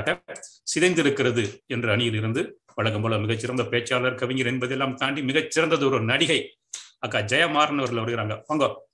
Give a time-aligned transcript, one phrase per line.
[0.00, 6.58] சிதைந்திருக்கிறது என்ற அணியில் இருந்து வழக்கம் போல மிகச்சிறந்த பேச்சாளர் கவிஞர் என்பதெல்லாம் தாண்டி மிகச்சிறந்தது ஒரு நடிகை
[6.98, 8.42] அக்கா ஜெயமாறன் அவர்கள் வருகிறாங்க.
[8.46, 8.88] வாங்க.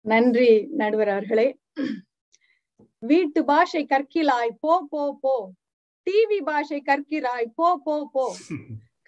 [0.00, 1.58] நன்றி நடுவர் அவர்களே.
[2.98, 5.52] வீட்டு பாஷை கற்கிலாய் போ போ போ.
[6.04, 8.36] டிவி பாஷை கற்கிறாய் போ போ போ.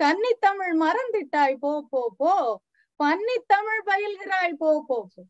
[0.03, 2.63] கன்னித்தமிழ் மறந்துட்டாய் போ போ போ.
[3.05, 5.25] பன்னித்தமிழ் பயில்கிறாய் போ போ போ.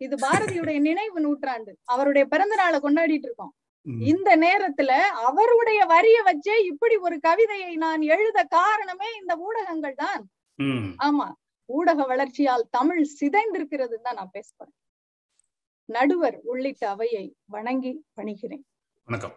[0.00, 1.72] இது பாரதியுடைய நினைவு நூற்றாண்டு.
[1.84, 3.54] அவருடைய பிறந்த நாளை கொண்டாடிட்டு இருக்கோம்.
[3.86, 4.90] இந்த நேரத்துல
[5.28, 10.22] அவருடைய வரிய வச்சே இப்படி ஒரு கவிதையை நான் எழுத காரணமே இந்த ஊடகங்கள் தான்.
[11.08, 11.26] ஆமா.
[11.68, 14.74] ஊடக வளர்ச்சியால் தமிழ் சிதைந்திருக்கிறது தான் நான் பேசுறேன்.
[15.84, 18.64] நடுவர் உள்ளிட்ட அவையை வணங்கி பணிகிறேன்.
[19.04, 19.36] வணக்கம்.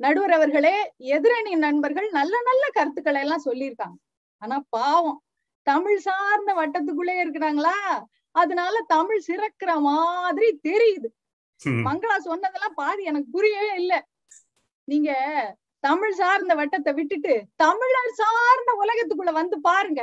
[0.00, 3.98] நடுவர் அவர்களே எதிரணி நண்பர்கள் நல்ல நல்ல கருத்துக்களை எல்லாம் சொல்லியிருக்காங்க.
[4.42, 5.20] ஆனா பாவம்.
[5.66, 7.76] தமிழ் சார்ந்த வட்டத்துக்குள்ளே இருக்கிறாங்களா?
[8.34, 11.08] அதனால தமிழ் சிறக்கிற மாதிரி தெரியுது.
[11.86, 13.98] மங்களா சொன்னதெல்லாம் பாதி எனக்கு புரியவே இல்லை.
[14.88, 15.10] நீங்க
[15.84, 20.02] தமிழ் சார்ந்த வட்டத்தை விட்டுட்டு தமிழர் சார்ந்த உலகத்துக்குள்ள வந்து பாருங்க.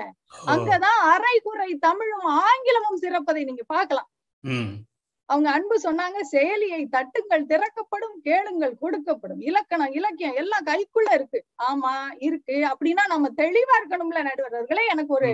[0.53, 4.09] அங்கதான் அரை குறை தமிழும் ஆங்கிலமும் சிறப்பதை நீங்க பாக்கலாம்
[5.31, 9.41] அவங்க அன்பு சொன்னாங்க செயலியை தட்டுங்கள் திறக்கப்படும் கேளுங்கள் கொடுக்கப்படும்.
[9.41, 11.39] இலக்கணம் இலக்கியம் எல்லாம் கைக்குள்ள இருக்கு.
[11.71, 12.57] ஆமா இருக்கு.
[12.71, 14.85] அப்படின்னா நம்ம தெளிவா இருக்கணும்ல நடுவர்களே.
[14.89, 15.29] எனக்கு ஒரு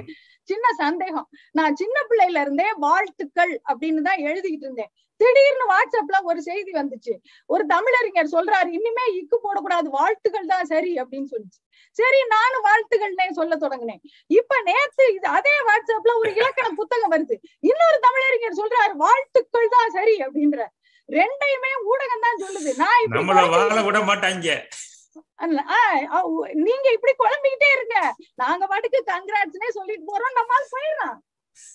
[0.50, 1.28] சின்ன சந்தேகம்.
[1.52, 4.92] நான் சின்ன பிள்ளையில இருந்தே வாழ்த்துக்கள் அப்படின்னு தான் எழுதிக்கிட்டு இருந்தேன்.
[5.22, 7.14] திடீர்னு வாட்ஸ்அப்ல ஒரு செய்தி வந்துச்சு.
[7.54, 11.60] ஒரு தமிழறிஞர் சொல்றாரு இனிமே இக்கு போடக்கூடாது வாழ்த்துக்கள் தான் சரி அப்படின்னு சொல்லிச்சு.
[12.00, 14.02] சரி நானும் வாழ்த்துக்கள்னே சொல்ல தொடங்கினேன்.
[14.40, 17.38] இப்ப நேத்து இது அதே வாட்ஸ்அப்ல ஒரு இலக்கண புத்தகம் வருது.
[17.70, 20.60] இன்னொரு தமிழறிஞர் சொல்றாரு வாழ்த்துக்கள் தான் சரி அப்படின்ற
[21.10, 22.72] ரெண்டையுமே ஊடகம் தான் சொல்லுது.
[22.84, 23.04] நான்
[23.90, 24.50] விட மாட்டாங்க.
[26.66, 27.98] நீங்க இப்படி குழம்பிக்கிட்டே இருங்க.
[28.42, 30.37] நாங்க பாட்டுக்கு கங்க்ராட்ஸ்னே சொல்லிட்டு போறோம்.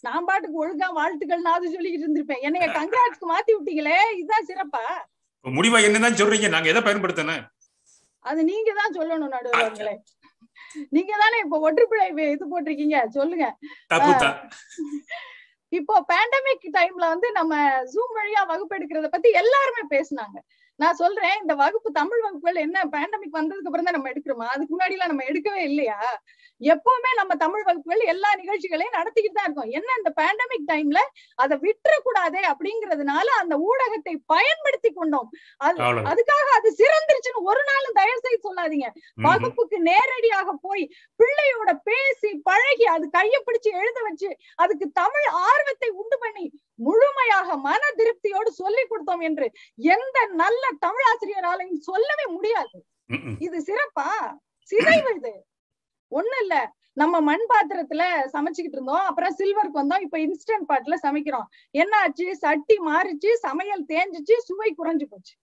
[0.06, 2.45] நான் பாட்டுக்கு ஒழுங்கா வாழ்த்துக்கள் நான் சொல்லிக்கிட்டு இருந்திருப்பேன்.
[2.47, 4.84] என்னைய கங்க்ராட்ஸ்க்கு மாத்தி விட்டீங்களே இதுதான் சிறப்பா?
[5.44, 6.48] முடிவா என்னதான் சொல்றீங்க?
[6.55, 7.44] நாங்க எதை பயன்படுத்தணும்?
[8.31, 9.94] அது நீங்க தான் சொல்லணும் நடுவர்களே
[10.97, 12.98] நீங்க தானே இப்ப ஒற்றுப்பிழை இது போட்டிருக்கீங்க?
[13.17, 13.47] சொல்லுங்க.
[15.78, 17.55] இப்போ பேண்டமிக் டைம்ல வந்து நம்ம
[17.93, 20.37] ஜூம் வழியா வகுப்பு எடுக்கிறத பத்தி எல்லாருமே பேசினாங்க.
[20.82, 24.47] நான் சொல்றேன் இந்த வகுப்பு தமிழ் வகுப்புகள் என்ன பேண்டமிக் வந்ததுக்கு அப்புறம் தான் நம்ம எடுக்கிறோமா?
[24.54, 25.98] அதுக்கு முன்னாடி எல்லாம் நம்ம எடுக்கவே இல்லையா?
[26.60, 29.72] எப்பவுமே நம்ம தமிழ் வகுப்புகள் எல்லா நிகழ்ச்சிகளையும் நடத்திக்கிட்டு தான் இருக்கோம்.
[29.78, 31.00] என்ன இந்த பேண்டமிக் டைம்ல
[31.38, 35.28] அதை விட்டுறக்கூடாதே அப்படிங்கறதுனால அந்த ஊடகத்தை பயன்படுத்தி கொண்டோம்.
[35.66, 35.78] அது
[36.12, 38.88] அதுக்காக அது சிறந்துருச்சுன்னு ஒரு நாளும் தயவு செய்து சொல்லாதீங்க.
[39.28, 40.84] வகுப்புக்கு நேரடியாக போய்
[41.20, 44.31] பிள்ளையோட பேசி பழகி அது கைய பிடிச்சு எழுத வச்சு
[44.64, 46.47] அதுக்கு தமிழ் ஆர்வத்தை உண்டு பண்ணி
[46.78, 49.47] முழுமையாக மன திருப்தியோடு சொல்லி கொடுத்தோம் என்று
[49.94, 52.84] எந்த நல்ல தமிழாசிரியராலையும் சொல்லவே முடியாது.
[53.38, 54.34] இது சிறப்பா?
[54.71, 55.47] சிதைவு இது.
[56.10, 56.72] ஒண்ணு இல்ல.
[56.93, 58.03] நம்ம மண் பாத்திரத்துல
[58.33, 58.99] சமைச்சுக்கிட்டு இருந்தோம்.
[58.99, 60.00] அப்புறம் சில்வருக்கு வந்தோம்.
[60.00, 61.47] இப்ப இன்ஸ்டன்ட் பாட்ல சமைக்கிறோம்.
[61.72, 62.32] என்னாச்சு?
[62.32, 65.34] சட்டி மாறிச்சு சமையல் தேஞ்சிச்சு சுவை குறைஞ்சு போச்சு.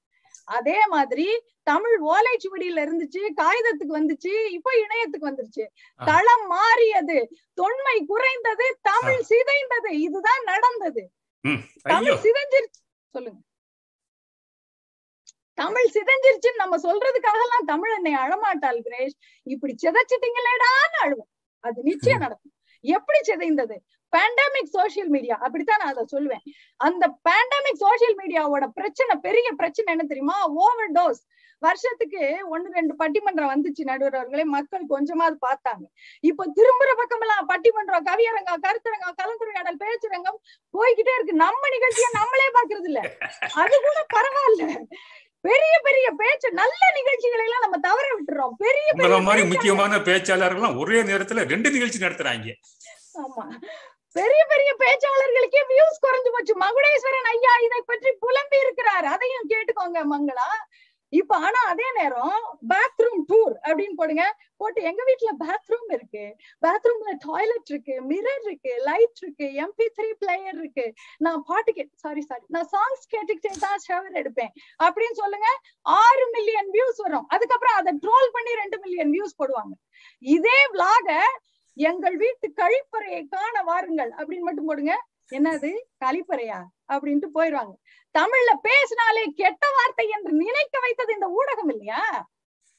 [0.46, 5.66] அதே மாதிரி தமிழ் ஓலைச்சுவடியில இருந்துச்சு காகிதத்துக்கு வந்துச்சு இப்ப இணையத்துக்கு வந்துருச்சு.
[6.06, 7.32] தளம் மாறியது.
[7.54, 9.92] தொன்மை குறைந்தது தமிழ் சிதைந்தது.
[9.92, 11.12] இதுதான் நடந்தது.
[11.82, 12.80] தமிழ் சிதைஞ்சிருச்சு.
[13.10, 13.40] சொல்லுங்க.
[15.62, 19.16] தமிழ் சிதைஞ்சிருச்சுன்னு நம்ம சொல்றதுக்காக எல்லாம் தமிழ் என்னை அழமாட்டாள் கிரேஷ்
[19.54, 21.32] இப்படி சிதைச்சிட்டீங்களேடான்னு அழுவோம்.
[21.64, 22.54] அது நிச்சயம் நடக்கும்.
[22.84, 23.78] எப்படி சிதைந்தது?
[24.14, 26.46] பேண்டமிக் சோசியல் மீடியா அப்படித்தான் நான் அதை சொல்லுவேன்.
[26.86, 30.38] அந்த பேண்டமிக் சோசியல் மீடியாவோட பிரச்சனை பெரிய பிரச்சனை என்ன தெரியுமா?
[30.62, 31.22] ஓவர் டோஸ்
[31.66, 32.22] வருஷத்துக்கு
[32.54, 35.86] ஒன்னு ரெண்டு பட்டிமன்றம் வந்துச்சு நடுவரவர்களே மக்கள் கொஞ்சமாவது பார்த்தாங்க.
[36.30, 40.40] இப்ப திரும்புற பக்கமெல்லாம் பட்டிமன்றம் கவியரங்கம் கருத்தரங்கம் கலந்துரையாடல் பேச்சுரங்கம்
[40.78, 41.36] போய்கிட்டே இருக்கு.
[41.46, 43.02] நம்ம நிகழ்ச்சியை நம்மளே பாக்குறது இல்ல
[43.64, 44.70] அது கூட பரவாயில்ல.
[45.42, 48.56] பெரிய பெரிய பேச்சு நல்ல நிகழ்ச்சிகளை எல்லாம் நம்ம தவற விட்டுறோம்.
[48.58, 52.54] பெரிய பெரிய மாதிரி முக்கியமான பேச்சாளர்கள் ஒரே நேரத்துல ரெண்டு நிகழ்ச்சி நடத்துறாங்க.
[53.14, 53.46] ஆமா.
[54.12, 56.54] பெரிய பெரிய பேச்சாளர்களுக்கே வியூஸ் குறைஞ்சு போச்சு.
[56.58, 59.06] மகுடேஸ்வரன் ஐயா இதை பற்றி புலம்பி இருக்கிறார்.
[59.06, 60.50] அதையும் கேட்டுக்கோங்க மங்களா.
[61.10, 62.40] இப்ப ஆனா அதே நேரம்
[62.72, 64.24] பாத்ரூம் டூர் அப்படின்னு போடுங்க.
[64.58, 66.24] போட்டு எங்க வீட்டுல பாத்ரூம் இருக்கு.
[66.66, 70.86] பாத்ரூம்ல டாய்லெட் இருக்கு மிரர் இருக்கு லைட் இருக்கு எம்பி த்ரீ பிளேயர் இருக்கு.
[71.18, 74.54] நான் பாட்டு கே சாரி சாரி நான் சாங்ஸ் கேட்டுக்கிட்டே தான் ஷவர் எடுப்பேன்.
[74.86, 75.50] அப்படின்னு சொல்லுங்க
[75.82, 77.28] ஆறு மில்லியன் வியூஸ் வரும்.
[77.28, 79.74] அதுக்கப்புறம் அதை ட்ரோல் பண்ணி ரெண்டு மில்லியன் வியூஸ் போடுவாங்க.
[80.38, 81.10] இதே விளாக
[81.78, 84.94] எங்கள் வீட்டு கழிப்பறையை காண வாருங்கள் அப்படின்னு மட்டும் போடுங்க.
[85.38, 85.72] என்னது?
[86.04, 86.60] கழிப்பறையா?
[86.94, 87.74] அப்படின்ட்டு போயிடுவாங்க
[88.16, 92.04] தமிழ்ல பேசினாலே கெட்ட வார்த்தை என்று நினைக்க வைத்தது இந்த ஊடகம் இல்லையா?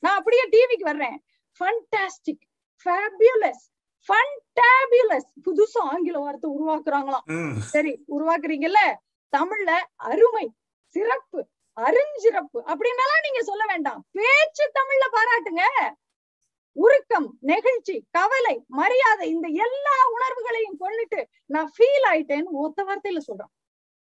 [0.02, 1.16] நான் அப்படியே டிவிக்கு வர்றேன்.
[1.60, 2.44] ஃபண்டாஸ்டிக்
[2.86, 3.64] ஃபேபியுலஸ்
[5.46, 7.26] புதுசா ஆங்கில வார்த்தை உருவாக்குறாங்களாம்.
[7.72, 8.82] சரி உருவாக்குறீங்கல்ல?
[9.36, 9.70] தமிழ்ல
[10.10, 10.46] அருமை
[10.94, 11.40] சிறப்பு
[11.76, 14.00] அருஞ்சிறப்பு அப்படின்னாலாம் நீங்க சொல்ல வேண்டாம்.
[14.18, 15.64] பேச்சு தமிழ்ல பாராட்டுங்க.
[16.72, 23.52] உருக்கம் நெகிழ்ச்சி கவலை மரியாதை இந்த எல்லா உணர்வுகளையும் கொண்டுட்டு நான் ஃபீல் ஆயிட்டேன்னு ஒத்த வார்த்தையில சொல்றேன்.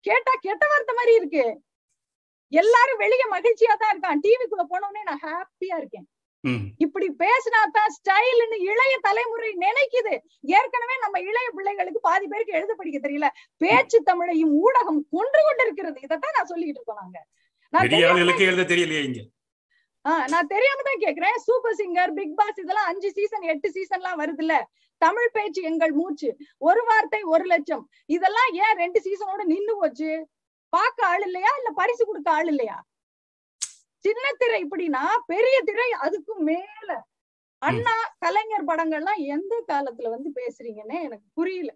[0.00, 1.60] கேட்டா கெட்ட வார்த்தை மாதிரி இருக்கு.
[2.48, 4.20] எல்லாரும் வெளியே மகிழ்ச்சியா தான் இருக்கான்.
[4.24, 6.06] டிவிக்குள்ள போனோடனே நான் ஹாப்பியா இருக்கேன்.
[6.78, 10.14] இப்படி பேசினா தான் ஸ்டைல்னு இளைய தலைமுறை நினைக்குது.
[10.40, 13.28] ஏற்கனவே நம்ம இளைய பிள்ளைகளுக்கு பாதி பேருக்கு எழுத படிக்க தெரியல.
[13.56, 16.00] பேச்சு தமிழையும் ஊடகம் கொன்று கொண்டிருக்கிறது.
[16.00, 17.26] இதைத்தான் நான் சொல்லிட்டு இருக்கோம் நாங்க.
[18.44, 19.20] எழுத தெரியலையே இங்க.
[20.32, 21.36] நான் தெரியாம தான் கேக்குறேன்.
[21.46, 24.54] சூப்பர் சிங்கர் பிக் பாஸ் இதெல்லாம் அஞ்சு சீசன் எட்டு சீசன்லாம் வருதுல்ல.
[25.02, 26.28] தமிழ் பேச்சு எங்கள் மூச்சு.
[26.58, 27.84] ஒரு வார்த்தை ஒரு லட்சம்.
[28.16, 30.10] இதெல்லாம் ஏன் ரெண்டு சீசனோட நின்னு போச்சு?
[30.72, 31.50] பார்க்க ஆள் இல்லையா?
[31.58, 32.76] இல்ல பரிசு கொடுக்க ஆள் இல்லையா?
[34.04, 35.02] சின்ன திரை இப்படின்னா
[35.32, 36.90] பெரிய திரை அதுக்கும் மேல.
[37.62, 41.70] அண்ணா கலைஞர் படங்கள்லாம் எந்த காலத்துல வந்து பேசுறீங்கன்னு எனக்கு புரியல.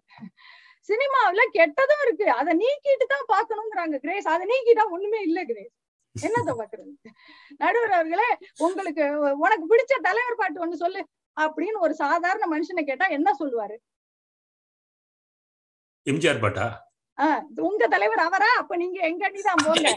[0.89, 2.27] சினிமாவுல கெட்டதும் இருக்கு.
[2.39, 4.27] அதை நீக்கிட்டு தான் பாக்கணுங்கிறாங்க கிரேஸ்.
[4.33, 5.73] அதை நீக்கிட்டா ஒண்ணுமே இல்ல கிரேஸ்.
[6.15, 6.91] என்னத்த பாக்குறது?
[7.57, 9.03] நடுவர் அவர்களே உங்களுக்கு
[9.45, 11.01] உனக்கு பிடிச்ச தலைவர் பாட்டு ஒண்ணு சொல்லு
[11.37, 13.75] அப்படின்னு ஒரு சாதாரண மனுஷனை கேட்டா என்ன சொல்லுவாரு?
[16.07, 16.65] எம்ஜிஆர் பாட்டா?
[17.69, 18.49] உங்க தலைவர் அவரா?
[18.61, 19.89] அப்ப நீங்க எங்க அணிதான் போங்க.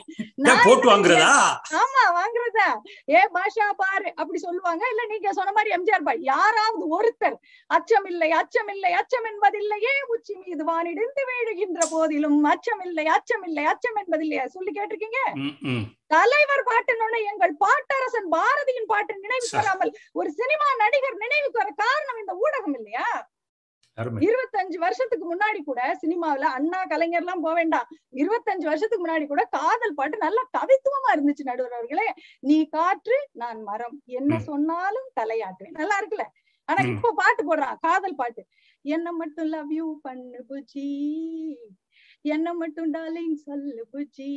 [0.66, 1.32] போட்டு வாங்குறதா?
[1.80, 2.68] ஆமா வாங்குறதா?
[3.14, 4.82] ஏ பாஷா பாரு அப்படி சொல்லுவாங்க.
[4.92, 6.20] இல்ல நீங்க சொன்ன மாதிரி எம்ஜிஆர் பாய்.
[6.32, 7.36] யாராவது ஒருத்தர்
[7.70, 15.20] அச்சமில்லை அச்சமில்லை அச்சம் என்பதில்லையே உச்சி மீது வானிடிந்து வீழுகின்ற போதிலும் அச்சமில்லை அச்சமில்லை அச்சம் என்பதில்லையா சொல்லி கேட்டிருக்கீங்க.
[16.14, 22.34] தலைவர் பாட்டுன்னு எங்கள் பாட்டரசன் பாரதியின் பாட்டு நினைவுக்கு வராமல் ஒரு சினிமா நடிகர் நினைவுக்கு வர காரணம் இந்த
[22.44, 23.06] ஊடகம் இல்லையா?
[23.98, 27.88] இருபத்தஞ்சு வருஷத்துக்கு முன்னாடி கூட சினிமாவுல அண்ணா கலைஞர் எல்லாம் போக வேண்டாம்.
[28.14, 32.06] இருபத்தஞ்சு வருஷத்துக்கு முன்னாடி கூட காதல் பாட்டு நல்ல கவித்துவமா இருந்துச்சு நடுவர் அவர்களே.
[32.40, 34.02] நீ காற்று நான் மரம்.
[34.04, 34.38] என்ன.
[34.40, 36.26] சொன்னாலும் தலையாட்டுவேன் நல்லா இருக்குல்ல?
[36.68, 36.80] ஆனா.
[36.86, 38.42] இப்ப பாட்டு போடுறான் காதல் பாட்டு.
[38.84, 40.88] என்ன மட்டும் லவ் யூ பண்ணு புஜி
[42.24, 44.32] என்ன மட்டும் டார்லிங் சொல்லு புஜி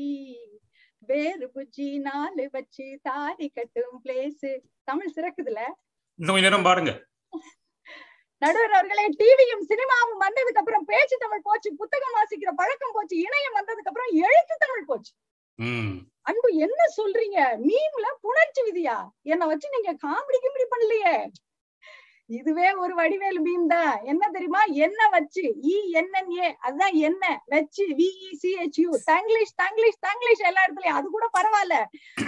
[1.10, 4.46] வேறு புஜி நாலு வச்சு தாடி கட்டும் பிளேஸ்
[4.84, 5.62] தமிழ் சிறக்குதுல
[6.19, 6.92] இன்னும் நேரம் பாருங்க
[8.46, 13.92] நடுவர் அவர்களே டிவியும் சினிமாவும் வந்ததுக்கு அப்புறம் பேச்சு தமிழ் போச்சு புத்தகம் வாசிக்கிற பழக்கம் போச்சு இணையம் வந்ததுக்கு
[13.92, 15.12] அப்புறம் எழுத்து தமிழ் போச்சு.
[16.22, 17.40] அன்பு என்ன சொல்றீங்க?
[17.66, 18.98] மீம்ல புணர்ச்சி விதியா?
[19.26, 21.16] என்ன வச்சு நீங்க காமெடி கிமெடி பண்ணலையே.
[22.30, 24.04] இதுவே ஒரு வடிவேல் மீம் தான்.
[24.04, 24.62] என்ன தெரியுமா?
[24.86, 30.98] என்ன வச்சு இ என்என்ஏ அதுதான் என்ன வச்சு விஇ சிஹெச்யூ தங்கிலீஷ் தங்கிலீஷ் தங்கிலீஷ் எல்லா இடத்துலயும்.
[31.00, 31.78] அது கூட பரவாயில்ல.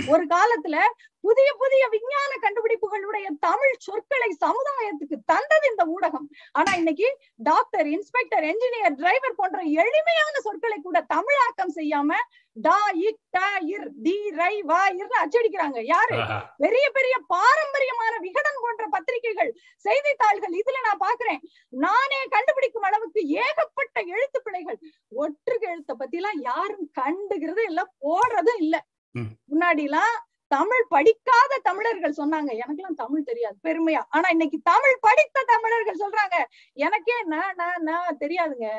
[0.07, 0.77] ஒரு காலத்துல
[1.23, 6.27] புதிய புதிய விஞ்ஞான கண்டுபிடிப்புகளுடைய தமிழ் சொற்களை சமுதாயத்துக்கு தந்தது இந்த ஊடகம்.
[6.51, 7.07] ஆனா இன்னைக்கு
[7.49, 12.19] டாக்டர் இன்ஸ்பெக்டர் என்ஜினியர் டிரைவர் போன்ற எளிமையான சொற்களை கூட தமிழாக்கம் செய்யாம
[12.57, 12.77] டா
[13.07, 16.17] இக் டா இர் டி ரை வா இர்னு அச்சடிக்கிறாங்க யாரு.
[16.57, 19.51] பெரிய பெரிய பாரம்பரியமான விகடன் போன்ற பத்திரிகைகள்
[19.85, 21.41] செய்தித்தாள்கள் இதுல நான் பாக்குறேன்.
[21.85, 24.79] நானே கண்டுபிடிக்கும் அளவுக்கு ஏகப்பட்ட எழுத்து பிழைகள்.
[25.23, 28.75] ஒற்று எழுத்த பத்தி எல்லாம் யாரும் கண்டுகிறது இல்ல போடுறதும் இல்ல.
[29.51, 30.15] முன்னாடி எல்லாம்
[30.55, 32.51] தமிழ் படிக்காத தமிழர்கள் சொன்னாங்க.
[32.63, 33.57] எனக்கெல்லாம் தமிழ் தெரியாது.
[33.63, 34.01] பெருமையா.
[34.09, 36.37] ஆனா இன்னைக்கு தமிழ் படித்த தமிழர்கள் சொல்றாங்க.
[36.87, 38.69] எனக்கே நான் தெரியாதுங்க.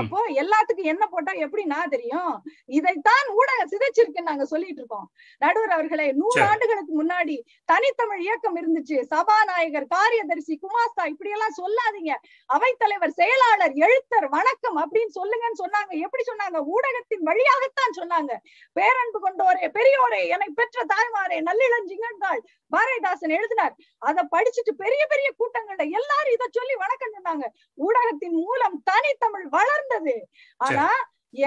[0.00, 2.34] அப்போ எல்லாத்துக்கும் என்ன போட்டா எப்படி நான் தெரியும்?
[2.78, 5.06] இதைத்தான் ஊடகம் சிதைச்சிருக்குன்னு நாங்க சொல்லிட்டு இருக்கோம்.
[5.38, 6.40] நடுவர் அவர்களே நூறு.
[6.42, 8.98] ஆண்டுகளுக்கு முன்னாடி தனித்தமிழ் இயக்கம் இருந்துச்சு.
[9.12, 12.12] சபாநாயகர் காரியதரிசி குமாஸ்தா இப்படி எல்லாம் சொல்லாதீங்க.
[12.56, 15.92] அவைத்தலைவர் செயலாளர் எழுத்தர் வணக்கம் அப்படின்னு சொல்லுங்கன்னு சொன்னாங்க.
[16.06, 16.60] எப்படி சொன்னாங்க?
[16.74, 18.32] ஊடகத்தின் வழியாகத்தான் சொன்னாங்க.
[18.72, 23.74] பேரன்பு கொண்டோரே பெரியோரே என்னை பெற்ற தாய்மாரே நல்லிளஞ்சிங்கன்றாள் பாரதிதாசன் எழுதினார்.
[24.08, 27.46] அதை படிச்சுட்டு பெரிய பெரிய கூட்டங்கள்ல எல்லாரும் இதை சொல்லி வணக்கம் சொன்னாங்க.
[27.86, 30.16] ஊடகத்தின் மூலம் தனித்தமிழ் வளர்ந்தது.
[30.60, 30.86] ஆனா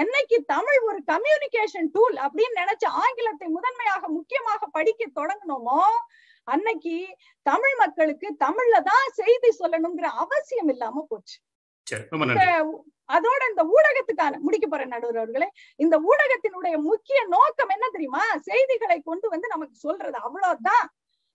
[0.00, 5.82] என்னைக்கு தமிழ் ஒரு கம்யூனிகேஷன் டூல் அப்படின்னு நினைச்சு ஆங்கிலத்தை முதன்மையாக முக்கியமாக படிக்க தொடங்கணுமோ
[6.48, 6.96] அன்னைக்கு
[7.46, 11.36] தமிழ் மக்களுக்கு தமிழ்ல தான் செய்தி சொல்லணுங்கிற அவசியம் இல்லாம போச்சு.
[13.16, 15.48] அதோட இந்த ஊடகத்துக்கான முடிக்க போற நடுவர் அவர்களே
[15.84, 18.24] இந்த ஊடகத்தினுடைய முக்கிய நோக்கம் என்ன தெரியுமா?
[18.48, 20.18] செய்திகளை கொண்டு வந்து நமக்கு சொல்றது.
[20.28, 20.86] அவ்வளவுதான்.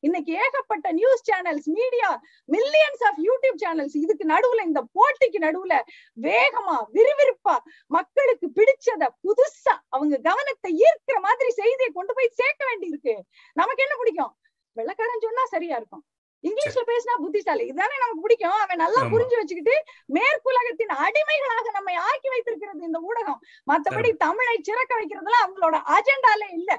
[0.04, 2.10] இன்னைக்கு ஏகப்பட்ட news channels media
[2.50, 5.76] millions of YouTube channels இதுக்கு நடுவுல இந்த போட்டிக்கு நடுவுல
[6.18, 7.56] வேகமா விறுவிறுப்பா
[7.92, 13.16] மக்களுக்கு பிடிச்சத புதுசா அவங்க கவனத்தை ஈர்க்கிற மாதிரி செய்தியை கொண்டு போய் சேர்க்க வேண்டி இருக்கு
[13.54, 14.34] நமக்கு என்ன பிடிக்கும்?
[14.78, 16.04] வெள்ளக்காரன் சொன்னா சரியா இருக்கும்.
[16.46, 17.64] இங்கிலீஷ்ல பேசினா புத்திசாலி.
[17.66, 18.58] இதுதானே நமக்கு பிடிக்கும்.
[18.64, 19.02] அவன் நல்லா.
[19.14, 19.76] புரிஞ்சு வச்சுக்கிட்டு
[20.14, 23.42] மேற்குலகத்தின் அடிமைகளாக நம்மை ஆக்கி வைத்திருக்கிறது இந்த ஊடகம்.
[23.68, 26.72] மத்தபடி தமிழை சிறக்க வைக்கிறதுல அவங்களோட அஜெண்டாலே இல்ல.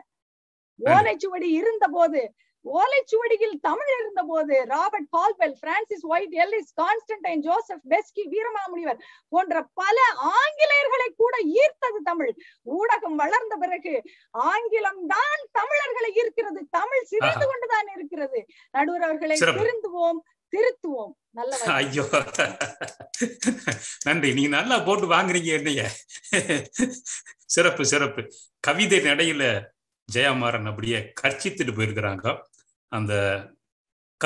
[0.81, 2.23] ஓலைச்சுவடி இருந்த போது
[2.65, 9.97] ஓலைச்சுவடியில் தமிழ் இருந்த போது Robert Caldwell Francis Whyte Ellis Constantine Joseph Beschi Veeramamunivar போன்ற பல
[10.37, 12.33] ஆங்கிலேயர்களை கூட ஈர்த்தது தமிழ்.
[12.67, 13.93] ஊடகம் வளர்ந்த பிறகு
[14.31, 18.47] ஆங்கிலம் தான் தமிழர்களை ஈர்க்கிறது தமிழ் சிதைந்து கொண்டுதான் இருக்கிறது.
[18.71, 19.41] நடுவர் அவர்களை.
[19.41, 20.21] திருந்துவோம்
[20.57, 21.13] திருத்துவோம்.
[21.65, 22.05] ஐயோ.
[24.05, 24.33] நன்றி.
[24.33, 25.91] நீங்க நல்லா போட்டு வாங்குறீங்க என்னைய.
[27.45, 28.33] சிறப்பு சிறப்பு.
[28.61, 29.65] கவிதை நடையில
[30.15, 32.41] ஜெயமாறன் அப்படியே கர்ச்சித்துட்டு போயிருக்கிறாங்க.
[32.89, 33.45] அந்த